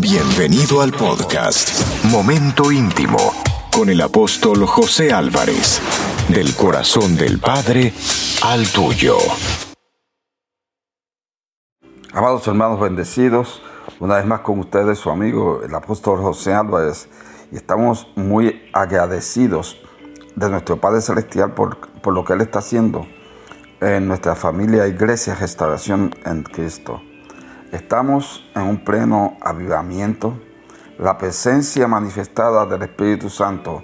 Bienvenido 0.00 0.82
al 0.82 0.92
podcast 0.92 2.04
Momento 2.04 2.70
Íntimo 2.70 3.16
con 3.72 3.88
el 3.88 4.02
apóstol 4.02 4.66
José 4.66 5.10
Álvarez, 5.10 5.80
del 6.28 6.54
corazón 6.54 7.16
del 7.16 7.38
Padre 7.38 7.94
al 8.44 8.68
tuyo. 8.68 9.16
Amados 12.12 12.46
hermanos 12.46 12.78
bendecidos, 12.78 13.62
una 13.98 14.16
vez 14.16 14.26
más 14.26 14.40
con 14.40 14.58
ustedes 14.58 14.98
su 14.98 15.08
amigo 15.08 15.62
el 15.64 15.74
apóstol 15.74 16.20
José 16.20 16.52
Álvarez 16.52 17.08
y 17.50 17.56
estamos 17.56 18.06
muy 18.16 18.68
agradecidos 18.74 19.80
de 20.34 20.50
nuestro 20.50 20.78
Padre 20.78 21.00
Celestial 21.00 21.54
por, 21.54 21.78
por 22.02 22.12
lo 22.12 22.22
que 22.22 22.34
Él 22.34 22.42
está 22.42 22.58
haciendo 22.58 23.06
en 23.80 24.08
nuestra 24.08 24.34
familia 24.34 24.86
Iglesia 24.86 25.34
Restauración 25.34 26.14
en 26.26 26.42
Cristo. 26.42 27.00
Estamos 27.72 28.48
en 28.54 28.62
un 28.62 28.84
pleno 28.84 29.36
avivamiento, 29.40 30.38
la 30.98 31.18
presencia 31.18 31.88
manifestada 31.88 32.64
del 32.64 32.82
Espíritu 32.82 33.28
Santo 33.28 33.82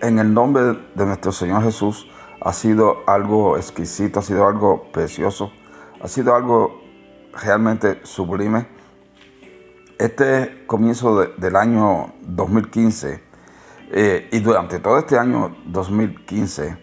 en 0.00 0.18
el 0.18 0.32
nombre 0.32 0.78
de 0.94 1.04
nuestro 1.04 1.30
Señor 1.30 1.62
Jesús 1.62 2.08
ha 2.40 2.54
sido 2.54 3.02
algo 3.06 3.58
exquisito, 3.58 4.20
ha 4.20 4.22
sido 4.22 4.46
algo 4.46 4.90
precioso, 4.90 5.52
ha 6.02 6.08
sido 6.08 6.34
algo 6.34 6.80
realmente 7.34 8.00
sublime. 8.04 8.66
Este 9.98 10.64
comienzo 10.66 11.26
del 11.26 11.56
año 11.56 12.14
2015 12.22 13.22
eh, 13.92 14.28
y 14.32 14.40
durante 14.40 14.78
todo 14.78 14.98
este 14.98 15.18
año 15.18 15.54
2015 15.66 16.78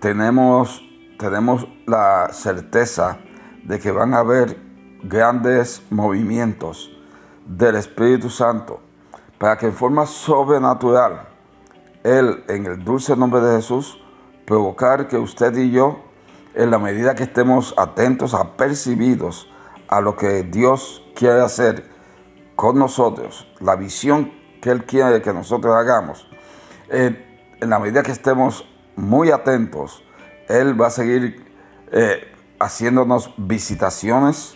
tenemos 0.00 0.82
tenemos 1.18 1.66
la 1.86 2.28
certeza 2.32 3.20
de 3.64 3.78
que 3.78 3.90
van 3.90 4.12
a 4.12 4.18
haber 4.18 4.71
grandes 5.02 5.82
movimientos 5.90 6.90
del 7.46 7.76
Espíritu 7.76 8.30
Santo 8.30 8.80
para 9.38 9.56
que 9.56 9.66
en 9.66 9.72
forma 9.72 10.06
sobrenatural 10.06 11.28
Él, 12.04 12.44
en 12.48 12.66
el 12.66 12.84
dulce 12.84 13.16
nombre 13.16 13.40
de 13.40 13.56
Jesús, 13.56 14.00
provocar 14.46 15.08
que 15.08 15.16
usted 15.16 15.56
y 15.56 15.70
yo, 15.70 16.00
en 16.54 16.70
la 16.70 16.78
medida 16.78 17.14
que 17.14 17.24
estemos 17.24 17.74
atentos, 17.76 18.34
apercibidos 18.34 19.48
a 19.88 20.00
lo 20.00 20.16
que 20.16 20.42
Dios 20.42 21.02
quiere 21.14 21.40
hacer 21.40 21.88
con 22.56 22.78
nosotros, 22.78 23.48
la 23.60 23.76
visión 23.76 24.32
que 24.60 24.70
Él 24.70 24.84
quiere 24.84 25.22
que 25.22 25.32
nosotros 25.32 25.74
hagamos, 25.74 26.28
en 26.88 27.18
la 27.60 27.78
medida 27.78 28.02
que 28.02 28.12
estemos 28.12 28.66
muy 28.96 29.30
atentos, 29.30 30.04
él 30.48 30.80
va 30.80 30.88
a 30.88 30.90
seguir 30.90 31.44
eh, 31.90 32.28
haciéndonos 32.58 33.32
visitaciones, 33.36 34.54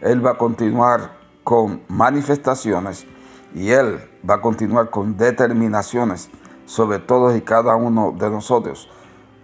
Él 0.00 0.24
va 0.24 0.32
a 0.32 0.38
continuar 0.38 1.16
con 1.44 1.82
manifestaciones 1.88 3.06
y 3.54 3.70
Él 3.70 4.00
va 4.28 4.34
a 4.34 4.40
continuar 4.40 4.90
con 4.90 5.16
determinaciones 5.16 6.28
sobre 6.64 6.98
todos 6.98 7.36
y 7.36 7.40
cada 7.40 7.76
uno 7.76 8.12
de 8.12 8.28
nosotros. 8.30 8.90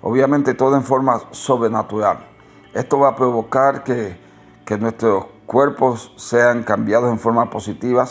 Obviamente 0.02 0.54
todo 0.54 0.76
en 0.76 0.82
forma 0.82 1.20
sobrenatural. 1.30 2.26
Esto 2.74 2.98
va 2.98 3.10
a 3.10 3.16
provocar 3.16 3.84
que, 3.84 4.18
que 4.64 4.76
nuestros 4.76 5.26
cuerpos 5.46 6.12
sean 6.16 6.64
cambiados 6.64 7.10
en 7.10 7.18
forma 7.18 7.48
positiva, 7.50 8.06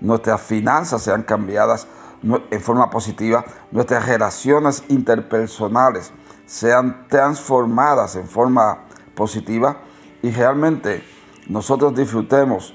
nuestras 0.00 0.40
finanzas 0.40 1.02
sean 1.02 1.22
cambiadas 1.22 1.88
en 2.22 2.60
forma 2.60 2.88
positiva, 2.90 3.44
nuestras 3.70 4.06
relaciones 4.06 4.84
interpersonales 4.88 6.12
sean 6.46 7.06
transformadas 7.08 8.16
en 8.16 8.26
forma 8.26 8.84
positiva 9.14 9.78
y 10.22 10.30
realmente 10.30 11.02
nosotros 11.48 11.94
disfrutemos 11.94 12.74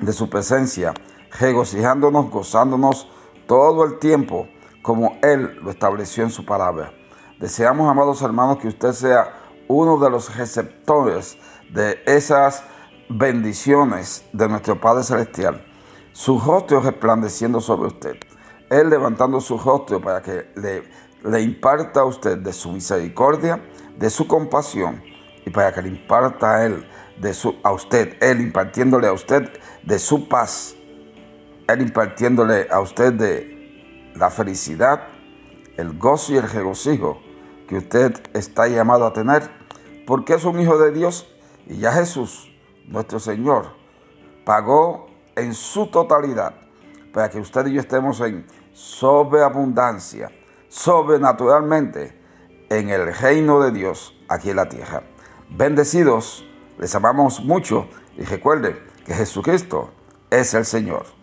de 0.00 0.12
su 0.12 0.28
presencia, 0.28 0.94
regocijándonos, 1.38 2.30
gozándonos 2.30 3.08
todo 3.46 3.84
el 3.84 3.98
tiempo 3.98 4.48
como 4.82 5.18
Él 5.22 5.58
lo 5.62 5.70
estableció 5.70 6.24
en 6.24 6.30
su 6.30 6.44
palabra. 6.44 6.92
Deseamos, 7.38 7.90
amados 7.90 8.22
hermanos, 8.22 8.58
que 8.58 8.68
usted 8.68 8.92
sea 8.92 9.34
uno 9.68 9.98
de 9.98 10.10
los 10.10 10.36
receptores 10.36 11.38
de 11.72 11.98
esas 12.06 12.64
bendiciones 13.08 14.24
de 14.32 14.48
nuestro 14.48 14.80
Padre 14.80 15.04
Celestial. 15.04 15.64
Su 16.12 16.38
rostro 16.38 16.80
resplandeciendo 16.80 17.60
sobre 17.60 17.88
usted. 17.88 18.16
Él 18.68 18.90
levantando 18.90 19.40
su 19.40 19.58
rostro 19.58 20.00
para 20.00 20.22
que 20.22 20.50
le 20.56 20.84
le 21.24 21.40
imparta 21.40 22.00
a 22.00 22.04
usted 22.04 22.38
de 22.38 22.52
su 22.52 22.72
misericordia, 22.72 23.62
de 23.96 24.10
su 24.10 24.26
compasión 24.26 25.02
y 25.44 25.50
para 25.50 25.72
que 25.72 25.82
le 25.82 25.88
imparta 25.88 26.56
a 26.56 26.66
él 26.66 26.86
de 27.20 27.34
su 27.34 27.56
a 27.62 27.72
usted, 27.72 28.16
él 28.20 28.40
impartiéndole 28.40 29.06
a 29.06 29.12
usted 29.12 29.50
de 29.82 29.98
su 29.98 30.28
paz, 30.28 30.74
él 31.68 31.82
impartiéndole 31.82 32.66
a 32.70 32.80
usted 32.80 33.12
de 33.12 34.12
la 34.14 34.30
felicidad, 34.30 35.08
el 35.76 35.98
gozo 35.98 36.32
y 36.32 36.36
el 36.36 36.48
regocijo 36.48 37.20
que 37.68 37.76
usted 37.76 38.14
está 38.34 38.68
llamado 38.68 39.06
a 39.06 39.12
tener, 39.12 39.50
porque 40.06 40.34
es 40.34 40.44
un 40.44 40.58
hijo 40.58 40.78
de 40.78 40.92
Dios 40.92 41.28
y 41.66 41.76
ya 41.76 41.92
Jesús, 41.92 42.50
nuestro 42.86 43.20
Señor, 43.20 43.74
pagó 44.44 45.06
en 45.36 45.54
su 45.54 45.86
totalidad 45.86 46.54
para 47.12 47.28
que 47.28 47.38
usted 47.38 47.66
y 47.66 47.74
yo 47.74 47.80
estemos 47.80 48.20
en 48.20 48.46
sobreabundancia 48.72 50.30
sobrenaturalmente 50.68 52.16
en 52.70 52.88
el 52.88 53.12
reino 53.14 53.60
de 53.60 53.72
Dios 53.72 54.16
aquí 54.28 54.50
en 54.50 54.56
la 54.56 54.68
tierra. 54.68 55.02
Bendecidos, 55.50 56.46
les 56.80 56.94
amamos 56.94 57.44
mucho 57.44 57.88
y 58.16 58.24
recuerde 58.24 58.82
que 59.04 59.12
Jesucristo 59.12 59.90
es 60.30 60.54
el 60.54 60.64
Señor. 60.64 61.19